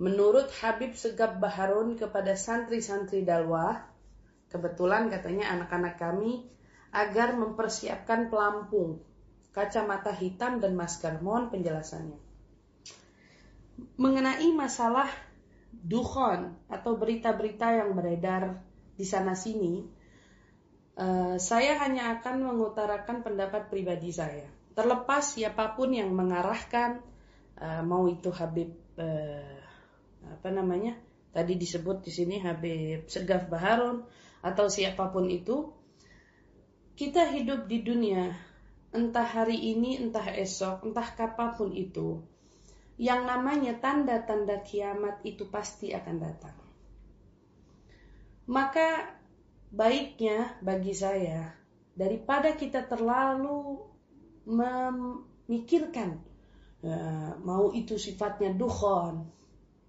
menurut 0.00 0.48
Habib 0.60 0.96
Segab 0.96 1.40
Baharun 1.42 1.96
kepada 2.00 2.32
santri-santri 2.32 3.24
Dalwah, 3.24 3.84
kebetulan 4.48 5.08
katanya 5.08 5.52
anak-anak 5.52 5.96
kami 6.00 6.48
agar 6.92 7.32
mempersiapkan 7.36 8.28
pelampung, 8.28 9.00
kacamata 9.56 10.12
hitam 10.12 10.60
dan 10.60 10.76
masker. 10.76 11.20
Mohon 11.24 11.48
penjelasannya. 11.48 12.20
Mengenai 13.96 14.48
masalah 14.52 15.08
dukhon 15.72 16.52
atau 16.68 17.00
berita-berita 17.00 17.80
yang 17.80 17.96
beredar 17.96 18.60
di 18.92 19.08
sana 19.08 19.32
sini, 19.32 19.80
uh, 21.00 21.40
saya 21.40 21.80
hanya 21.80 22.20
akan 22.20 22.44
mengutarakan 22.44 23.24
pendapat 23.24 23.72
pribadi 23.72 24.12
saya. 24.12 24.44
Terlepas 24.76 25.36
siapa 25.36 25.72
pun 25.72 25.96
yang 25.96 26.12
mengarahkan, 26.12 27.00
uh, 27.56 27.82
mau 27.84 28.04
itu 28.08 28.28
Habib 28.28 28.72
uh, 29.00 29.61
apa 30.28 30.48
namanya? 30.52 30.98
Tadi 31.32 31.56
disebut 31.56 32.04
di 32.04 32.12
sini 32.12 32.36
Habib 32.44 33.08
Segaf 33.08 33.48
Baharun 33.48 34.04
atau 34.44 34.66
siapa 34.68 35.08
pun 35.08 35.30
itu 35.32 35.72
kita 36.92 37.32
hidup 37.32 37.64
di 37.70 37.80
dunia 37.80 38.36
entah 38.92 39.24
hari 39.24 39.56
ini 39.56 39.96
entah 39.96 40.28
esok 40.28 40.84
entah 40.84 41.08
kapan 41.16 41.56
pun 41.56 41.72
itu 41.72 42.20
yang 43.00 43.24
namanya 43.24 43.80
tanda-tanda 43.80 44.60
kiamat 44.60 45.24
itu 45.24 45.48
pasti 45.48 45.96
akan 45.96 46.16
datang. 46.20 46.56
Maka 48.52 49.16
baiknya 49.72 50.60
bagi 50.60 50.92
saya 50.92 51.48
daripada 51.96 52.52
kita 52.52 52.84
terlalu 52.84 53.80
memikirkan 54.44 56.20
ya, 56.84 57.32
mau 57.40 57.72
itu 57.72 57.96
sifatnya 57.96 58.52
dukhon 58.52 59.24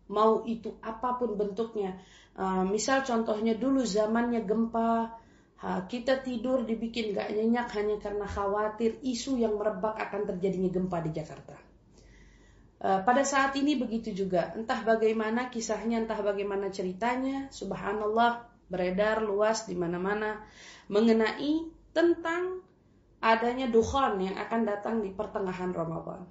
mau 0.09 0.43
itu 0.43 0.75
apa 0.83 1.15
pun 1.15 1.35
bentuknya. 1.37 1.99
Uh, 2.33 2.65
misal 2.65 3.05
contohnya 3.05 3.53
dulu 3.53 3.85
zamannya 3.85 4.43
gempa, 4.43 5.21
kita 5.63 6.19
tidur 6.19 6.67
dibikin 6.67 7.15
gak 7.15 7.31
nyenyak 7.31 7.71
hanya 7.71 7.95
karena 7.95 8.27
khawatir 8.27 8.99
isu 8.99 9.39
yang 9.39 9.55
merebak 9.55 9.95
akan 9.95 10.27
terjadinya 10.27 10.67
gempa 10.67 10.99
di 10.99 11.11
Jakarta. 11.15 11.55
Uh, 12.83 12.99
pada 13.07 13.23
saat 13.23 13.55
ini 13.55 13.79
begitu 13.79 14.11
juga, 14.11 14.51
entah 14.59 14.83
bagaimana 14.83 15.47
kisahnya, 15.47 16.03
entah 16.03 16.19
bagaimana 16.19 16.67
ceritanya, 16.67 17.47
subhanallah 17.47 18.43
beredar 18.67 19.23
luas 19.23 19.63
di 19.63 19.79
mana-mana 19.79 20.43
mengenai 20.91 21.71
tentang 21.95 22.59
adanya 23.23 23.71
dukhon 23.71 24.19
yang 24.19 24.35
akan 24.35 24.67
datang 24.67 24.99
di 24.99 25.15
pertengahan 25.15 25.71
Ramadan. 25.71 26.27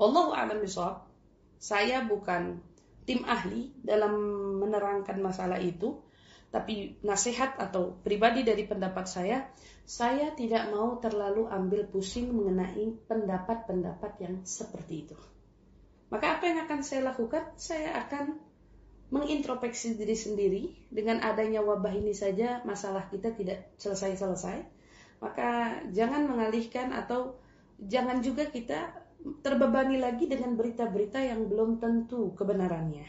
Allah 0.00 0.26
a'lam 0.32 0.64
bishawab 0.64 1.04
saya 1.62 2.02
bukan 2.02 2.58
tim 3.06 3.22
ahli 3.22 3.70
dalam 3.86 4.18
menerangkan 4.58 5.22
masalah 5.22 5.62
itu, 5.62 6.02
tapi 6.50 6.98
nasihat 7.06 7.54
atau 7.54 7.94
pribadi 8.02 8.42
dari 8.42 8.66
pendapat 8.66 9.06
saya, 9.06 9.46
saya 9.86 10.34
tidak 10.34 10.74
mau 10.74 10.98
terlalu 10.98 11.46
ambil 11.46 11.86
pusing 11.86 12.34
mengenai 12.34 12.98
pendapat-pendapat 13.06 14.12
yang 14.18 14.34
seperti 14.42 15.06
itu. 15.06 15.16
Maka 16.10 16.36
apa 16.38 16.44
yang 16.50 16.58
akan 16.66 16.80
saya 16.82 17.14
lakukan? 17.14 17.54
Saya 17.54 17.94
akan 18.04 18.36
mengintrospeksi 19.14 19.94
diri 19.96 20.16
sendiri 20.18 20.62
dengan 20.90 21.22
adanya 21.22 21.62
wabah 21.62 21.94
ini 21.94 22.12
saja 22.12 22.60
masalah 22.66 23.06
kita 23.08 23.32
tidak 23.38 23.70
selesai-selesai. 23.78 24.66
Maka 25.22 25.80
jangan 25.94 26.26
mengalihkan 26.26 26.90
atau 26.90 27.38
jangan 27.78 28.20
juga 28.20 28.50
kita 28.50 29.01
terbebani 29.42 30.02
lagi 30.02 30.26
dengan 30.26 30.58
berita-berita 30.58 31.22
yang 31.22 31.46
belum 31.46 31.78
tentu 31.78 32.34
kebenarannya. 32.34 33.06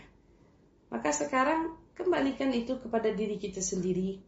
Maka 0.94 1.10
sekarang 1.10 1.74
kembalikan 1.98 2.54
itu 2.54 2.78
kepada 2.78 3.10
diri 3.10 3.42
kita 3.42 3.62
sendiri. 3.62 4.22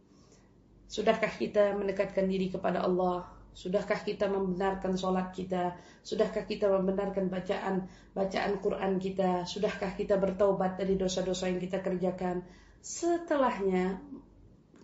Sudahkah 0.86 1.30
kita 1.30 1.74
mendekatkan 1.78 2.26
diri 2.26 2.50
kepada 2.50 2.82
Allah? 2.82 3.26
Sudahkah 3.56 4.04
kita 4.04 4.28
membenarkan 4.28 5.00
sholat 5.00 5.32
kita? 5.32 5.78
Sudahkah 6.04 6.44
kita 6.44 6.68
membenarkan 6.68 7.32
bacaan 7.32 7.88
bacaan 8.12 8.52
Quran 8.60 9.00
kita? 9.00 9.48
Sudahkah 9.48 9.96
kita 9.96 10.20
bertaubat 10.20 10.76
dari 10.76 10.94
dosa-dosa 10.94 11.48
yang 11.48 11.62
kita 11.62 11.80
kerjakan? 11.80 12.44
Setelahnya, 12.84 13.98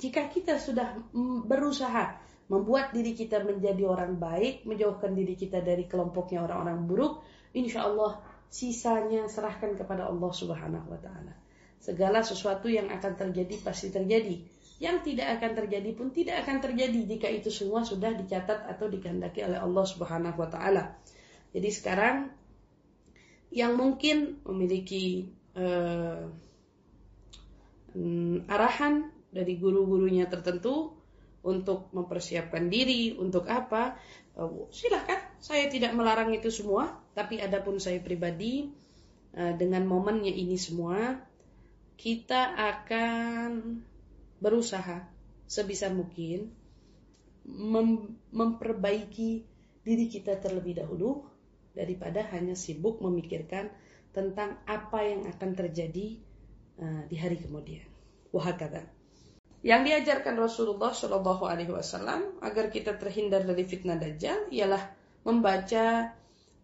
jika 0.01 0.27
kita 0.27 0.59
sudah 0.59 0.99
berusaha 1.47 2.19
membuat 2.53 2.93
diri 2.93 3.17
kita 3.17 3.41
menjadi 3.41 3.89
orang 3.89 4.21
baik, 4.21 4.69
menjauhkan 4.69 5.17
diri 5.17 5.33
kita 5.33 5.65
dari 5.65 5.89
kelompoknya 5.89 6.45
orang-orang 6.45 6.85
buruk, 6.85 7.25
insya 7.57 7.89
Allah 7.89 8.21
sisanya 8.53 9.25
serahkan 9.25 9.73
kepada 9.81 10.05
Allah 10.05 10.29
Subhanahu 10.29 10.93
wa 10.93 11.01
taala. 11.01 11.33
Segala 11.81 12.21
sesuatu 12.21 12.69
yang 12.69 12.93
akan 12.93 13.17
terjadi 13.17 13.57
pasti 13.65 13.89
terjadi. 13.89 14.37
Yang 14.77 14.97
tidak 15.15 15.41
akan 15.41 15.53
terjadi 15.65 15.91
pun 15.97 16.13
tidak 16.13 16.45
akan 16.45 16.61
terjadi 16.61 17.01
jika 17.09 17.29
itu 17.33 17.49
semua 17.49 17.89
sudah 17.89 18.13
dicatat 18.13 18.69
atau 18.69 18.85
dikehendaki 18.93 19.41
oleh 19.49 19.57
Allah 19.57 19.85
Subhanahu 19.89 20.37
wa 20.37 20.49
taala. 20.53 21.01
Jadi 21.57 21.69
sekarang 21.73 22.29
yang 23.49 23.81
mungkin 23.81 24.45
memiliki 24.45 25.33
uh, 25.57 26.29
arahan 28.49 29.09
dari 29.33 29.57
guru-gurunya 29.57 30.29
tertentu 30.29 31.02
untuk 31.43 31.91
mempersiapkan 31.91 32.71
diri, 32.71 33.19
untuk 33.19 33.51
apa? 33.51 33.99
Uh, 34.39 34.71
silahkan, 34.71 35.19
saya 35.43 35.67
tidak 35.69 35.93
melarang 35.93 36.31
itu 36.33 36.49
semua. 36.49 37.03
Tapi 37.13 37.43
adapun 37.43 37.83
saya 37.83 37.99
pribadi, 37.99 38.71
uh, 39.35 39.53
dengan 39.59 39.85
momennya 39.85 40.33
ini 40.33 40.55
semua, 40.57 41.19
kita 41.99 42.57
akan 42.57 43.83
berusaha 44.43 45.07
sebisa 45.47 45.87
mungkin 45.93 46.51
mem 47.47 48.19
memperbaiki 48.31 49.47
diri 49.83 50.07
kita 50.07 50.39
terlebih 50.39 50.79
dahulu 50.83 51.27
daripada 51.75 52.23
hanya 52.31 52.55
sibuk 52.55 53.03
memikirkan 53.03 53.71
tentang 54.15 54.61
apa 54.69 54.99
yang 55.03 55.27
akan 55.27 55.51
terjadi 55.59 56.21
uh, 56.79 57.03
di 57.07 57.17
hari 57.19 57.41
kemudian. 57.41 57.87
Wahakata. 58.31 59.02
Yang 59.63 59.81
diajarkan 59.87 60.35
Rasulullah 60.43 60.91
Shallallahu 60.91 61.47
Alaihi 61.47 61.71
Wasallam 61.71 62.43
agar 62.43 62.67
kita 62.67 62.99
terhindar 62.99 63.47
dari 63.47 63.63
fitnah 63.63 63.95
dajjal 63.95 64.51
ialah 64.51 64.91
membaca 65.23 66.11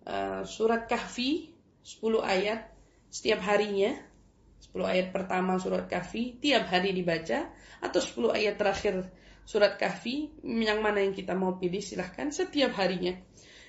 uh, 0.02 0.42
surat 0.42 0.90
kahfi 0.90 1.54
10 1.86 2.02
ayat 2.26 2.66
setiap 3.06 3.38
harinya. 3.46 3.94
10 4.74 4.82
ayat 4.82 5.14
pertama 5.14 5.62
surat 5.62 5.86
kahfi 5.86 6.42
tiap 6.42 6.66
hari 6.66 6.90
dibaca. 6.90 7.46
Atau 7.78 8.02
10 8.02 8.34
ayat 8.34 8.58
terakhir 8.58 9.06
surat 9.46 9.78
kahfi 9.78 10.34
yang 10.42 10.82
mana 10.82 10.98
yang 10.98 11.14
kita 11.14 11.38
mau 11.38 11.54
pilih 11.54 11.78
silahkan. 11.78 12.34
Setiap 12.34 12.74
harinya 12.82 13.14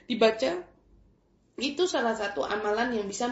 dibaca. 0.10 0.66
Itu 1.60 1.86
salah 1.86 2.18
satu 2.18 2.42
amalan 2.42 2.98
yang 2.98 3.06
bisa 3.06 3.30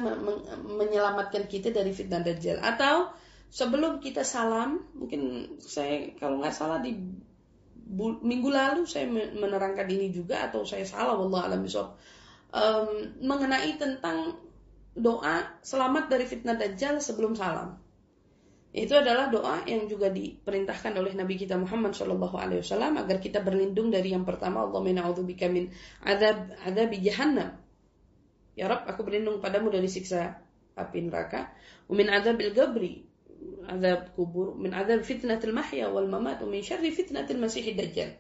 menyelamatkan 0.62 1.50
kita 1.50 1.74
dari 1.74 1.90
fitnah 1.90 2.22
dajjal. 2.22 2.62
Atau 2.62 3.10
sebelum 3.50 4.04
kita 4.04 4.24
salam, 4.28 4.84
mungkin 4.96 5.56
saya 5.64 6.14
kalau 6.20 6.44
nggak 6.44 6.56
salah 6.56 6.80
di 6.84 6.96
minggu 7.98 8.50
lalu 8.52 8.84
saya 8.84 9.08
menerangkan 9.12 9.88
ini 9.88 10.12
juga 10.12 10.52
atau 10.52 10.68
saya 10.68 10.84
salah 10.84 11.16
Allah 11.16 11.40
alam 11.48 11.64
um, 11.64 12.90
mengenai 13.24 13.80
tentang 13.80 14.36
doa 14.92 15.56
selamat 15.64 16.12
dari 16.12 16.26
fitnah 16.28 16.60
dajjal 16.60 17.00
sebelum 17.00 17.38
salam. 17.38 17.80
Itu 18.76 18.94
adalah 19.00 19.32
doa 19.32 19.64
yang 19.64 19.88
juga 19.88 20.12
diperintahkan 20.12 20.92
oleh 21.00 21.16
Nabi 21.16 21.40
kita 21.40 21.56
Muhammad 21.56 21.96
Shallallahu 21.96 22.36
Alaihi 22.36 22.62
Wasallam 22.62 23.00
agar 23.00 23.18
kita 23.24 23.40
berlindung 23.40 23.90
dari 23.90 24.12
yang 24.12 24.28
pertama 24.28 24.68
Allah 24.68 24.84
bika 25.24 25.48
min 25.48 25.72
adab 26.04 26.52
adab 26.68 26.92
jahannam. 27.00 27.56
Ya 28.58 28.68
Rob, 28.68 28.84
aku 28.84 29.08
berlindung 29.08 29.40
padamu 29.40 29.72
dari 29.72 29.88
siksa 29.88 30.44
api 30.76 31.08
neraka. 31.08 31.56
Umin 31.88 32.12
adabil 32.12 32.52
gabri 32.52 33.07
azab 33.68 34.16
kubur, 34.16 34.56
min 34.56 34.72
azab 34.72 35.04
fitnatil 35.04 35.52
mahya 35.52 35.92
wal 35.92 36.08
mamat, 36.08 36.42
min 36.48 36.64
syarri 36.64 36.96
fitnatil 36.96 37.38
masihid 37.38 37.76
dajjal. 37.76 38.16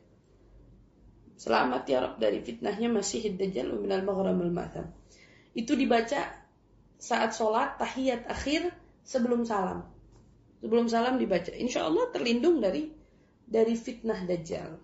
Selamat 1.37 1.85
ya 1.87 2.03
Rabb 2.03 2.19
dari 2.19 2.43
fitnahnya 2.43 2.91
masihid 2.91 3.39
dajjal 3.39 3.71
min 3.79 3.89
al 3.93 4.03
maghrib 4.03 4.35
al 4.35 4.53
matham. 4.53 4.91
Itu 5.55 5.73
dibaca 5.79 6.27
saat 6.97 7.31
sholat 7.33 7.79
tahiyat 7.79 8.25
akhir 8.27 8.73
sebelum 9.07 9.47
salam. 9.47 9.87
Sebelum 10.59 10.89
salam 10.89 11.21
dibaca. 11.21 11.53
Insya 11.53 11.87
Allah 11.87 12.09
terlindung 12.11 12.59
dari 12.59 12.89
dari 13.47 13.73
fitnah 13.79 14.27
dajjal. 14.27 14.75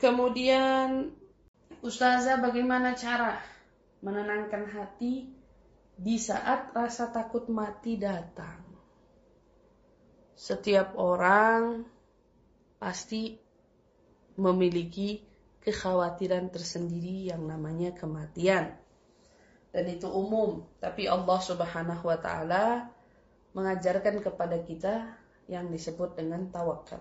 Kemudian 0.00 1.10
Ustazah 1.80 2.40
bagaimana 2.44 2.92
cara 2.92 3.40
menenangkan 4.04 4.68
hati 4.68 5.32
di 5.96 6.16
saat 6.20 6.72
rasa 6.76 7.08
takut 7.08 7.48
mati 7.48 7.96
datang? 7.96 8.69
Setiap 10.40 10.96
orang 10.96 11.84
pasti 12.80 13.36
memiliki 14.40 15.20
kekhawatiran 15.60 16.48
tersendiri 16.48 17.28
yang 17.28 17.44
namanya 17.44 17.92
kematian. 17.92 18.72
dan 19.70 19.86
itu 19.86 20.10
umum. 20.10 20.66
Tapi 20.82 21.06
Allah 21.06 21.38
Subhanahu 21.38 22.02
wa 22.02 22.18
taala 22.18 22.90
mengajarkan 23.54 24.18
kepada 24.18 24.58
kita 24.66 25.14
yang 25.46 25.70
disebut 25.70 26.18
dengan 26.18 26.50
tawakal. 26.50 26.98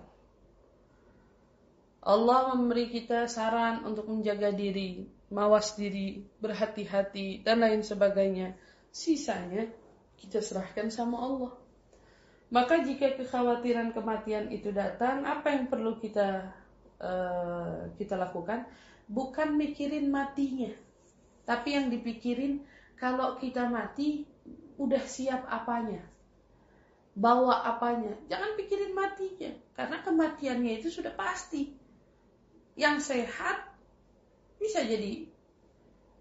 Allah 2.06 2.54
memberi 2.54 2.94
kita 2.94 3.26
saran 3.26 3.90
untuk 3.90 4.06
menjaga 4.06 4.54
diri, 4.54 5.10
mawas 5.34 5.74
diri, 5.74 6.22
berhati-hati, 6.38 7.42
dan 7.42 7.66
lain 7.66 7.82
sebagainya. 7.82 8.54
Sisanya 8.94 9.66
kita 10.22 10.40
serahkan 10.46 10.94
sama 10.94 11.18
Allah. 11.18 11.54
Maka 12.50 12.82
jika 12.82 13.14
kekhawatiran 13.14 13.94
kematian 13.94 14.50
itu 14.50 14.74
datang, 14.74 15.22
apa 15.22 15.54
yang 15.54 15.70
perlu 15.70 16.02
kita 16.02 16.50
uh, 16.98 17.94
kita 17.94 18.18
lakukan? 18.18 18.66
Bukan 19.06 19.54
mikirin 19.54 20.10
matinya, 20.10 20.74
tapi 21.46 21.78
yang 21.78 21.94
dipikirin 21.94 22.66
kalau 22.98 23.38
kita 23.38 23.70
mati 23.70 24.26
udah 24.82 25.02
siap 25.06 25.46
apanya, 25.46 26.02
bawa 27.14 27.70
apanya. 27.70 28.18
Jangan 28.34 28.58
pikirin 28.58 28.98
matinya, 28.98 29.54
karena 29.78 30.02
kematiannya 30.02 30.82
itu 30.82 30.90
sudah 30.90 31.14
pasti. 31.14 31.78
Yang 32.74 33.14
sehat 33.14 33.62
bisa 34.58 34.82
jadi 34.82 35.30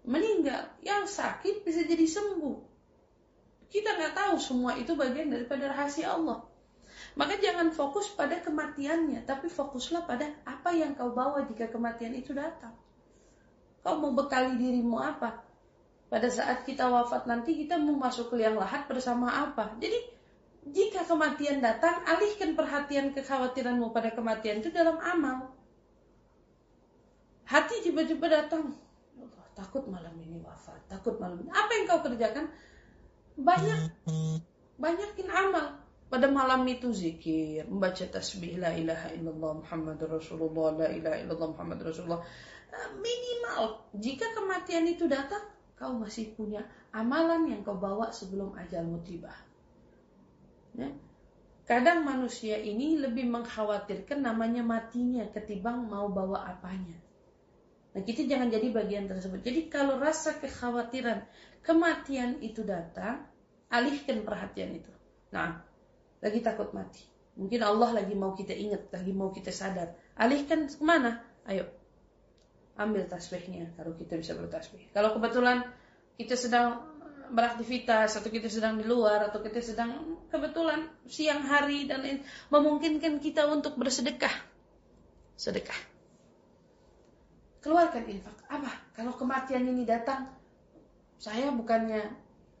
meninggal, 0.05 0.69
yang 0.85 1.09
sakit 1.09 1.65
bisa 1.65 1.81
jadi 1.89 2.05
sembuh. 2.05 2.68
Kita 3.69 3.95
nggak 3.95 4.13
tahu 4.17 4.35
semua 4.41 4.73
itu 4.77 4.97
bagian 4.97 5.29
daripada 5.29 5.69
rahasia 5.69 6.17
Allah. 6.17 6.41
Maka 7.13 7.37
jangan 7.37 7.69
fokus 7.69 8.09
pada 8.13 8.41
kematiannya, 8.41 9.23
tapi 9.29 9.49
fokuslah 9.49 10.09
pada 10.09 10.29
apa 10.45 10.73
yang 10.73 10.97
kau 10.97 11.13
bawa 11.13 11.45
jika 11.45 11.69
kematian 11.69 12.17
itu 12.17 12.33
datang. 12.33 12.73
Kau 13.85 14.01
mau 14.01 14.11
bekali 14.13 14.57
dirimu 14.59 14.97
apa? 14.99 15.45
Pada 16.09 16.25
saat 16.25 16.65
kita 16.65 16.89
wafat 16.89 17.29
nanti 17.29 17.53
kita 17.53 17.77
mau 17.77 17.93
masuk 17.93 18.33
ke 18.33 18.41
liang 18.41 18.57
lahat 18.57 18.89
bersama 18.89 19.29
apa? 19.29 19.77
Jadi 19.77 19.99
jika 20.69 21.05
kematian 21.05 21.61
datang, 21.61 22.01
alihkan 22.03 22.57
perhatian 22.57 23.13
kekhawatiranmu 23.13 23.93
pada 23.93 24.09
kematian 24.11 24.59
itu 24.59 24.73
dalam 24.73 24.97
amal. 24.99 25.53
Hati 27.49 27.81
tiba-tiba 27.81 28.29
datang, 28.29 28.77
Allah, 29.17 29.45
takut 29.57 29.85
malam 29.89 30.13
ini 30.21 30.37
wafat, 30.41 30.77
takut 30.85 31.17
malam 31.17 31.41
ini. 31.41 31.49
Apa 31.49 31.71
yang 31.73 31.85
kau 31.89 32.01
kerjakan? 32.05 32.45
Banyak, 33.39 33.79
banyakin 34.75 35.29
amal. 35.31 35.79
Pada 36.09 36.25
malam 36.25 36.65
itu 36.65 36.89
zikir, 36.89 37.69
membaca 37.69 38.01
tasbih 38.01 38.57
la 38.57 38.73
ilaha 38.73 39.13
illallah 39.13 39.61
Muhammad 39.61 40.01
Rasulullah, 40.09 40.73
la 40.73 40.87
ilaha 40.89 41.17
illallah 41.21 41.49
Muhammad 41.53 41.79
Rasulullah. 41.85 42.25
Eh, 42.73 42.89
minimal, 42.97 43.93
jika 43.93 44.25
kematian 44.33 44.89
itu 44.89 45.05
datang, 45.05 45.45
kau 45.77 45.93
masih 45.93 46.33
punya 46.33 46.65
amalan 46.89 47.45
yang 47.53 47.61
kau 47.61 47.77
bawa 47.77 48.09
sebelum 48.09 48.57
ajalmu 48.57 49.05
tiba. 49.05 49.29
Ya. 50.73 50.89
Kadang 51.69 52.01
manusia 52.01 52.57
ini 52.57 52.97
lebih 52.97 53.29
mengkhawatirkan 53.29 54.25
namanya 54.25 54.65
matinya 54.65 55.21
ketimbang 55.29 55.85
mau 55.85 56.09
bawa 56.09 56.49
apanya. 56.49 56.97
Nah 57.93 58.01
kita 58.01 58.25
jangan 58.25 58.49
jadi 58.49 58.73
bagian 58.73 59.05
tersebut. 59.05 59.45
Jadi 59.45 59.69
kalau 59.69 60.01
rasa 60.01 60.41
kekhawatiran 60.41 61.29
kematian 61.61 62.41
itu 62.41 62.65
datang, 62.65 63.28
alihkan 63.69 64.25
perhatian 64.25 64.75
itu. 64.77 64.91
Nah, 65.33 65.61
lagi 66.19 66.39
takut 66.41 66.73
mati. 66.73 67.05
Mungkin 67.39 67.63
Allah 67.63 68.03
lagi 68.03 68.13
mau 68.17 68.35
kita 68.35 68.51
ingat, 68.51 68.91
lagi 68.91 69.15
mau 69.15 69.31
kita 69.31 69.53
sadar. 69.53 69.95
Alihkan 70.19 70.67
ke 70.67 70.83
mana? 70.83 71.23
Ayo, 71.47 71.69
ambil 72.75 73.07
tasbihnya 73.07 73.71
kalau 73.79 73.95
kita 73.95 74.19
bisa 74.19 74.35
bertasbih. 74.35 74.91
Kalau 74.91 75.15
kebetulan 75.15 75.63
kita 76.19 76.35
sedang 76.35 76.83
beraktivitas 77.29 78.17
atau 78.19 78.27
kita 78.27 78.49
sedang 78.49 78.81
di 78.81 78.85
luar 78.89 79.29
atau 79.29 79.39
kita 79.39 79.61
sedang 79.61 80.17
kebetulan 80.33 80.89
siang 81.05 81.45
hari 81.45 81.87
dan 81.87 82.03
memungkinkan 82.51 83.21
kita 83.23 83.47
untuk 83.47 83.77
bersedekah. 83.79 84.33
Sedekah 85.39 85.89
keluarkan 87.63 88.03
infak. 88.07 88.35
Apa? 88.47 88.71
Kalau 88.95 89.13
kematian 89.15 89.67
ini 89.67 89.83
datang, 89.83 90.31
saya 91.19 91.51
bukannya 91.51 92.07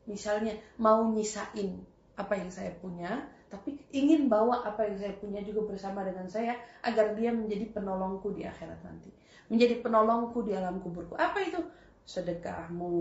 misalnya 0.09 0.57
mau 0.81 1.05
nyisain 1.13 1.85
apa 2.17 2.33
yang 2.35 2.49
saya 2.51 2.73
punya, 2.81 3.23
tapi 3.47 3.79
ingin 3.95 4.27
bawa 4.27 4.65
apa 4.65 4.85
yang 4.89 4.97
saya 4.99 5.13
punya 5.17 5.39
juga 5.45 5.69
bersama 5.71 6.03
dengan 6.03 6.27
saya 6.27 6.57
agar 6.83 7.15
dia 7.15 7.31
menjadi 7.31 7.71
penolongku 7.71 8.33
di 8.33 8.43
akhirat 8.43 8.81
nanti. 8.83 9.13
Menjadi 9.47 9.81
penolongku 9.81 10.43
di 10.45 10.53
alam 10.53 10.81
kuburku. 10.81 11.17
Apa 11.17 11.41
itu? 11.41 11.57
Sedekahmu, 12.05 12.97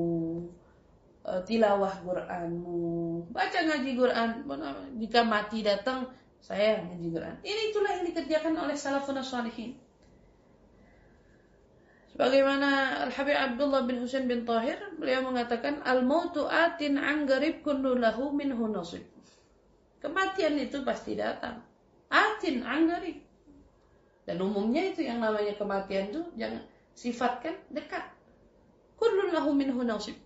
e, 1.25 1.33
tilawah 1.45 2.01
Quranmu, 2.05 2.81
baca 3.33 3.59
ngaji 3.65 3.91
Quran. 3.97 4.29
Jika 5.01 5.21
mati 5.25 5.65
datang, 5.65 6.09
saya 6.39 6.85
ngaji 6.87 7.09
Quran. 7.13 7.35
Ini 7.45 7.61
itulah 7.73 7.91
yang 7.99 8.05
dikerjakan 8.09 8.55
oleh 8.57 8.77
salafun 8.77 9.21
salihin. 9.21 9.77
Bagaimana 12.19 12.99
Al-Habib 13.07 13.39
Abdullah 13.39 13.87
bin 13.87 14.03
Husain 14.03 14.27
bin 14.27 14.43
Tahir, 14.43 14.75
beliau 14.99 15.23
mengatakan 15.23 15.87
al-mautu 15.87 16.51
atin 16.51 16.99
an 16.99 17.31
garib 17.31 17.63
kullu 17.63 17.95
lahu 17.95 18.35
minhu 18.35 18.67
nasib. 18.67 19.07
Kematian 20.03 20.59
itu 20.59 20.83
pasti 20.83 21.15
datang. 21.15 21.63
Atin 22.11 22.67
an 22.67 22.91
garib. 22.91 23.23
Dan 24.27 24.43
umumnya 24.43 24.91
itu 24.91 25.07
yang 25.07 25.23
namanya 25.23 25.55
kematian 25.55 26.11
itu 26.11 26.27
jangan 26.35 26.67
sifatkan 26.99 27.55
dekat. 27.71 28.03
Kullu 28.99 29.31
lahu 29.31 29.55
minhu 29.55 29.87
nasib. 29.87 30.19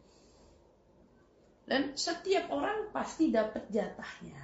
Dan 1.68 1.92
setiap 1.92 2.48
orang 2.48 2.88
pasti 2.96 3.28
dapat 3.28 3.68
jatahnya. 3.68 4.40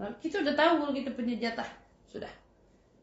Nah, 0.00 0.16
kita 0.24 0.40
udah 0.40 0.56
tahu 0.56 0.72
kalau 0.88 0.94
kita 0.96 1.12
punya 1.12 1.36
jatah. 1.36 1.68
Sudah. 2.08 2.32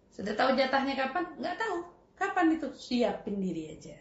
Sudah 0.09 0.33
tahu 0.33 0.57
jatahnya 0.57 0.97
kapan? 0.97 1.37
Nggak 1.37 1.61
tahu. 1.61 1.94
Kapan 2.15 2.55
itu? 2.55 2.71
Siapin 2.71 3.37
diri 3.43 3.71
aja. 3.71 3.95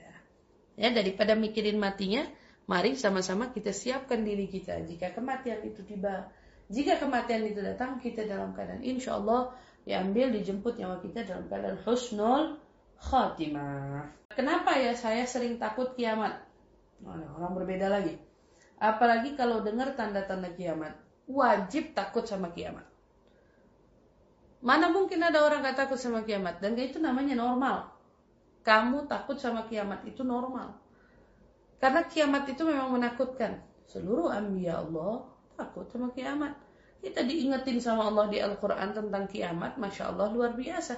Ya, 0.75 0.90
daripada 0.90 1.38
mikirin 1.38 1.78
matinya, 1.78 2.26
mari 2.66 2.99
sama-sama 2.99 3.50
kita 3.55 3.70
siapkan 3.70 4.26
diri 4.26 4.50
kita. 4.50 4.82
Jika 4.82 5.14
kematian 5.14 5.62
itu 5.62 5.87
tiba, 5.87 6.31
jika 6.66 6.99
kematian 6.99 7.46
itu 7.46 7.62
datang, 7.62 8.02
kita 8.02 8.26
dalam 8.26 8.55
keadaan 8.55 8.82
insya 8.82 9.19
Allah 9.19 9.55
diambil, 9.87 10.34
dijemput 10.34 10.75
nyawa 10.81 10.99
kita 10.99 11.22
dalam 11.22 11.46
keadaan 11.46 11.78
husnul 11.87 12.58
khatimah. 12.99 14.11
Kenapa 14.34 14.75
ya 14.82 14.99
saya 14.99 15.22
sering 15.31 15.62
takut 15.62 15.94
kiamat? 15.94 16.43
orang 17.05 17.52
berbeda 17.52 17.93
lagi. 17.93 18.17
Apalagi 18.81 19.37
kalau 19.38 19.62
dengar 19.62 19.94
tanda-tanda 19.94 20.50
kiamat. 20.56 20.99
Wajib 21.25 21.93
takut 21.96 22.24
sama 22.24 22.53
kiamat. 22.53 22.84
Mana 24.65 24.88
mungkin 24.88 25.20
ada 25.20 25.44
orang 25.44 25.60
gak 25.60 25.84
takut 25.84 26.00
sama 26.00 26.24
kiamat? 26.24 26.60
Dan 26.60 26.77
itu 26.81 26.96
namanya 26.96 27.36
normal 27.36 27.94
kamu 28.64 29.06
takut 29.06 29.36
sama 29.36 29.68
kiamat 29.68 30.02
itu 30.08 30.24
normal. 30.24 30.72
Karena 31.76 32.00
kiamat 32.08 32.48
itu 32.48 32.64
memang 32.64 32.96
menakutkan. 32.96 33.60
Seluruh 33.84 34.32
ambiya 34.32 34.80
Allah 34.80 35.28
takut 35.60 35.84
sama 35.92 36.08
kiamat. 36.16 36.56
Kita 37.04 37.20
diingetin 37.20 37.84
sama 37.84 38.08
Allah 38.08 38.32
di 38.32 38.40
Al-Quran 38.40 38.96
tentang 38.96 39.28
kiamat, 39.28 39.76
Masya 39.76 40.16
Allah 40.16 40.32
luar 40.32 40.56
biasa. 40.56 40.96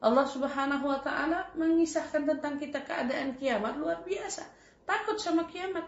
Allah 0.00 0.24
subhanahu 0.24 0.88
wa 0.88 1.00
ta'ala 1.04 1.52
mengisahkan 1.60 2.24
tentang 2.24 2.56
kita 2.56 2.80
keadaan 2.80 3.36
kiamat 3.36 3.76
luar 3.76 4.00
biasa. 4.00 4.48
Takut 4.88 5.20
sama 5.20 5.44
kiamat. 5.44 5.84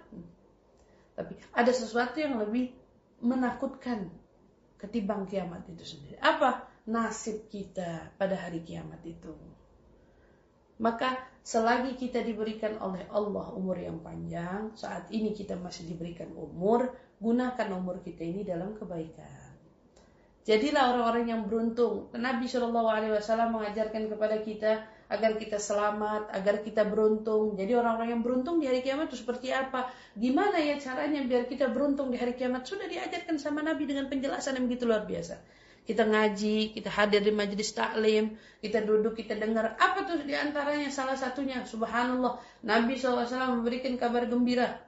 Tapi 1.16 1.32
ada 1.56 1.73
sesuatu 1.73 2.20
yang 2.20 2.37
lebih 2.37 2.76
menakutkan 3.25 4.12
ketimbang 4.76 5.25
kiamat 5.25 5.64
itu 5.73 5.96
sendiri. 5.96 6.20
Apa 6.20 6.68
nasib 6.85 7.49
kita 7.49 8.12
pada 8.20 8.37
hari 8.37 8.61
kiamat 8.61 9.00
itu? 9.08 9.32
Maka 10.76 11.16
selagi 11.40 11.97
kita 11.97 12.21
diberikan 12.21 12.76
oleh 12.85 13.09
Allah 13.09 13.49
umur 13.56 13.80
yang 13.80 13.97
panjang, 14.04 14.76
saat 14.76 15.09
ini 15.09 15.33
kita 15.33 15.56
masih 15.56 15.88
diberikan 15.88 16.28
umur, 16.37 16.92
gunakan 17.16 17.68
umur 17.73 18.04
kita 18.04 18.21
ini 18.26 18.45
dalam 18.45 18.76
kebaikan. 18.76 19.47
Jadilah 20.47 20.95
orang-orang 20.95 21.26
yang 21.26 21.42
beruntung. 21.42 22.06
Nabi 22.14 22.47
Shallallahu 22.47 22.87
Alaihi 22.87 23.18
Wasallam 23.18 23.50
mengajarkan 23.56 24.06
kepada 24.06 24.37
kita 24.47 24.87
agar 25.11 25.35
kita 25.42 25.59
selamat, 25.59 26.30
agar 26.30 26.62
kita 26.62 26.87
beruntung. 26.87 27.59
Jadi 27.59 27.75
orang-orang 27.75 28.14
yang 28.14 28.23
beruntung 28.23 28.62
di 28.62 28.71
hari 28.71 28.78
kiamat 28.78 29.11
itu 29.11 29.26
seperti 29.26 29.50
apa? 29.50 29.90
Gimana 30.14 30.62
ya 30.62 30.78
caranya 30.78 31.18
biar 31.26 31.50
kita 31.50 31.66
beruntung 31.66 32.14
di 32.14 32.18
hari 32.21 32.38
kiamat? 32.38 32.62
Sudah 32.62 32.87
diajarkan 32.87 33.42
sama 33.42 33.59
Nabi 33.66 33.90
dengan 33.90 34.06
penjelasan 34.06 34.54
yang 34.54 34.71
begitu 34.71 34.87
luar 34.87 35.02
biasa 35.02 35.35
kita 35.87 36.02
ngaji, 36.02 36.75
kita 36.75 36.90
hadir 36.90 37.23
di 37.23 37.31
majelis 37.31 37.71
taklim, 37.71 38.35
kita 38.59 38.83
duduk, 38.83 39.14
kita 39.14 39.38
dengar. 39.38 39.78
Apa 39.78 40.02
tuh 40.02 40.26
di 40.26 40.35
antaranya 40.35 40.90
salah 40.90 41.14
satunya? 41.14 41.62
Subhanallah, 41.62 42.43
Nabi 42.66 42.99
SAW 42.99 43.62
memberikan 43.62 43.95
kabar 43.95 44.26
gembira. 44.26 44.83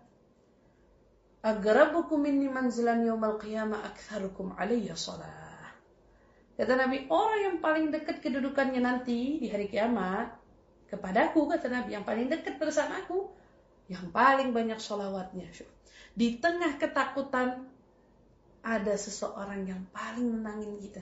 Agarabukum 1.39 2.19
minni 2.19 2.51
manzilan 2.51 3.07
yawmal 3.07 3.39
qiyamah 3.39 3.87
aktharukum 3.87 4.59
alaiya 4.59 4.99
salah. 4.99 5.71
Kata 6.59 6.75
Nabi, 6.75 7.07
orang 7.07 7.41
yang 7.47 7.57
paling 7.63 7.95
dekat 7.95 8.19
kedudukannya 8.19 8.83
nanti 8.83 9.39
di 9.39 9.47
hari 9.47 9.71
kiamat, 9.71 10.35
kepadaku, 10.91 11.47
kata 11.47 11.71
Nabi, 11.71 11.95
yang 11.95 12.03
paling 12.03 12.27
dekat 12.27 12.59
bersamaku, 12.59 13.31
yang 13.87 14.11
paling 14.11 14.51
banyak 14.51 14.83
sholawatnya. 14.83 15.47
Di 16.19 16.43
tengah 16.43 16.75
ketakutan 16.83 17.71
ada 18.69 18.93
seseorang 19.01 19.65
yang 19.65 19.89
paling 19.89 20.29
menangin 20.29 20.77
kita. 20.77 21.01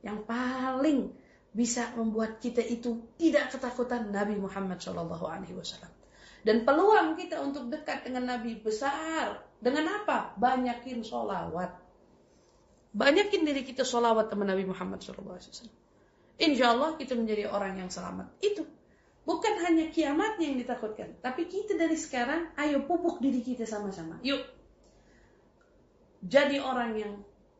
Yang 0.00 0.24
paling 0.24 1.00
bisa 1.52 1.92
membuat 1.92 2.40
kita 2.40 2.64
itu 2.64 3.04
tidak 3.20 3.52
ketakutan 3.52 4.08
Nabi 4.08 4.40
Muhammad 4.40 4.80
Shallallahu 4.80 5.28
Alaihi 5.28 5.52
Wasallam. 5.52 5.92
Dan 6.44 6.64
peluang 6.64 7.20
kita 7.20 7.44
untuk 7.44 7.68
dekat 7.68 8.08
dengan 8.08 8.32
Nabi 8.36 8.56
besar. 8.56 9.44
Dengan 9.60 10.00
apa? 10.00 10.32
Banyakin 10.40 11.04
sholawat. 11.04 11.72
Banyakin 12.96 13.44
diri 13.44 13.64
kita 13.64 13.84
sholawat 13.84 14.32
teman 14.32 14.48
Nabi 14.48 14.64
Muhammad 14.64 15.04
Shallallahu 15.04 15.36
Alaihi 15.36 15.52
Wasallam. 15.52 15.76
Insya 16.40 16.72
Allah 16.72 16.96
kita 16.96 17.14
menjadi 17.14 17.52
orang 17.52 17.78
yang 17.78 17.88
selamat. 17.92 18.32
Itu 18.42 18.66
bukan 19.24 19.54
hanya 19.64 19.88
kiamatnya 19.88 20.52
yang 20.52 20.58
ditakutkan, 20.60 21.16
tapi 21.24 21.48
kita 21.48 21.80
dari 21.80 21.96
sekarang, 21.96 22.52
ayo 22.60 22.84
pupuk 22.84 23.24
diri 23.24 23.40
kita 23.40 23.64
sama-sama. 23.64 24.20
Yuk, 24.20 24.42
jadi 26.24 26.56
orang 26.60 26.96
yang 26.96 27.12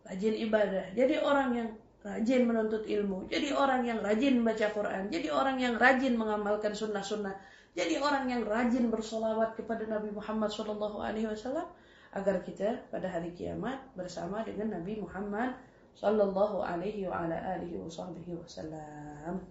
rajin 0.04 0.34
ibadah, 0.48 0.84
jadi 0.96 1.20
orang 1.20 1.48
yang 1.56 1.68
rajin 2.04 2.44
menuntut 2.44 2.84
ilmu, 2.84 3.28
jadi 3.32 3.56
orang 3.56 3.88
yang 3.88 3.98
rajin 4.04 4.40
membaca 4.40 4.68
Quran, 4.72 5.08
jadi 5.08 5.28
orang 5.32 5.56
yang 5.56 5.74
rajin 5.80 6.14
mengamalkan 6.16 6.76
sunnah-sunnah, 6.76 7.32
jadi 7.72 8.00
orang 8.00 8.28
yang 8.28 8.42
rajin 8.44 8.92
bersolawat 8.92 9.56
kepada 9.56 9.88
Nabi 9.88 10.12
Muhammad 10.12 10.52
Wasallam 10.52 11.66
agar 12.14 12.46
kita 12.46 12.86
pada 12.94 13.10
hari 13.10 13.34
kiamat 13.34 13.82
bersama 13.98 14.46
dengan 14.46 14.78
Nabi 14.78 15.02
Muhammad 15.02 15.58
Shallallahu 15.98 16.62
Alaihi 16.62 17.10
Wasallam. 17.10 19.42